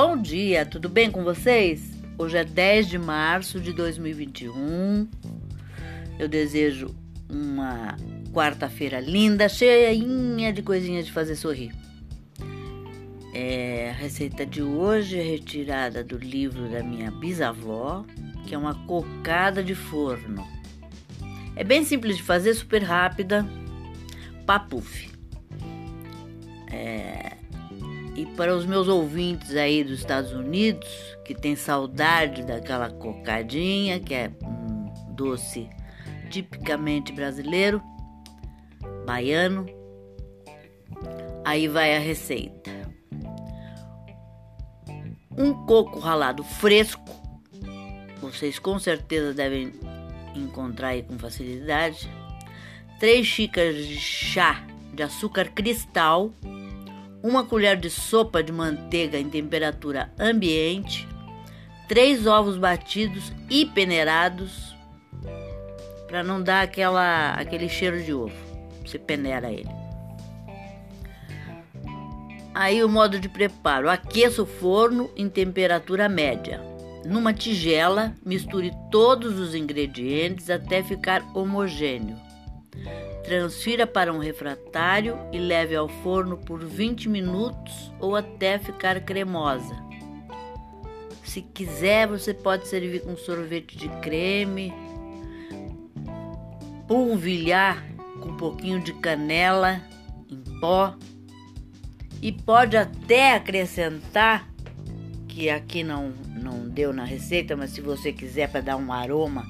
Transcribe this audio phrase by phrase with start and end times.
[0.00, 1.90] Bom dia, tudo bem com vocês?
[2.16, 5.08] Hoje é 10 de março de 2021.
[6.16, 6.94] Eu desejo
[7.28, 7.96] uma
[8.32, 11.72] quarta-feira linda, cheinha de coisinhas de fazer sorrir.
[13.34, 18.04] É, a receita de hoje é retirada do livro da minha bisavó,
[18.46, 20.46] que é uma cocada de forno.
[21.56, 23.44] É bem simples de fazer, super rápida.
[24.46, 25.10] Papuf.
[26.70, 27.36] É,
[28.18, 30.88] e para os meus ouvintes aí dos Estados Unidos,
[31.24, 35.70] que tem saudade daquela cocadinha, que é um doce
[36.28, 37.80] tipicamente brasileiro,
[39.06, 39.66] baiano,
[41.44, 42.72] aí vai a receita.
[45.36, 47.08] Um coco ralado fresco,
[48.20, 49.72] vocês com certeza devem
[50.34, 52.10] encontrar aí com facilidade.
[52.98, 56.32] Três xícaras de chá de açúcar cristal
[57.22, 61.08] uma colher de sopa de manteiga em temperatura ambiente,
[61.88, 64.76] três ovos batidos e peneirados,
[66.06, 68.34] para não dar aquela, aquele cheiro de ovo.
[68.84, 69.68] Você peneira ele.
[72.54, 76.60] Aí o modo de preparo: aqueça o forno em temperatura média.
[77.04, 82.16] Numa tigela, misture todos os ingredientes até ficar homogêneo.
[83.28, 89.76] Transfira para um refratário e leve ao forno por 20 minutos ou até ficar cremosa.
[91.22, 94.72] Se quiser, você pode servir com sorvete de creme,
[96.86, 97.84] polvilhar
[98.18, 99.78] com um pouquinho de canela
[100.30, 100.94] em pó
[102.22, 104.48] e pode até acrescentar
[105.28, 109.44] que aqui não não deu na receita, mas se você quiser para dar um aroma,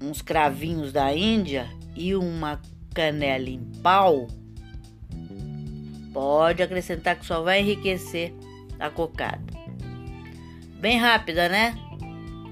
[0.00, 2.60] uns cravinhos da Índia e uma
[2.94, 4.26] canela em pau,
[6.12, 8.34] pode acrescentar que só vai enriquecer
[8.78, 9.42] a cocada.
[10.80, 11.74] Bem rápida, né?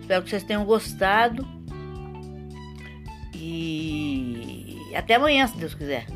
[0.01, 1.47] Espero que vocês tenham gostado.
[3.35, 6.07] E até amanhã, se Deus quiser.